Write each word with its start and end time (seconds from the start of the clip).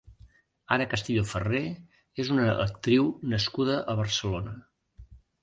Anna 0.77 0.87
Castillo 0.93 1.25
Ferré 1.31 1.61
és 2.23 2.31
una 2.37 2.47
actriu 2.65 3.07
nascuda 3.35 3.79
a 3.95 3.97
Barcelona. 4.03 4.57